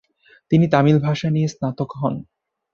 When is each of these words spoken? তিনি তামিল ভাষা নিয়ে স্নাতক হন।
তিনি 0.51 0.65
তামিল 0.73 0.97
ভাষা 0.99 1.27
নিয়ে 1.29 1.47
স্নাতক 1.47 1.89
হন। 1.99 2.15